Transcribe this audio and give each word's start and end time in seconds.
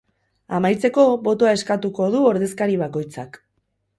Amaitzeko, 0.59 1.03
botoa 1.27 1.51
eskatuko 1.59 2.09
du 2.15 2.23
ordezkari 2.31 2.79
bakoitzak. 2.85 3.41